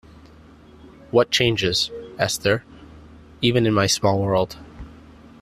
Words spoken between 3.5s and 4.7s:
in my small world!